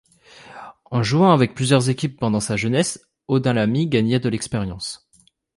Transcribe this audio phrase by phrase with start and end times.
[0.89, 5.07] En jouant avec plusieurs équipes pendant sa jeunesse Odunlami gagna de l'expérience.